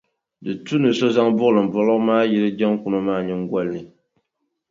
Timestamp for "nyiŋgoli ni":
3.27-3.81